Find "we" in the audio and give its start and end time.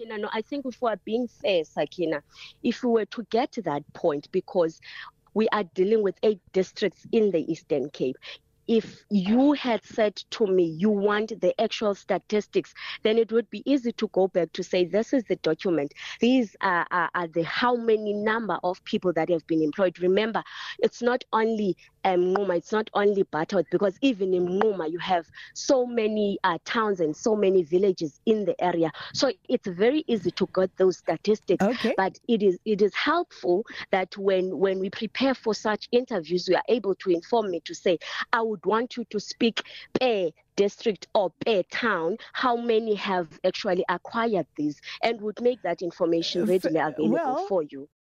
0.80-0.88, 2.82-2.90, 5.34-5.48, 34.78-34.90, 36.48-36.54